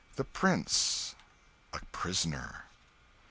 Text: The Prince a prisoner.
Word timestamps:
The 0.15 0.23
Prince 0.23 1.13
a 1.73 1.79
prisoner. 1.91 2.65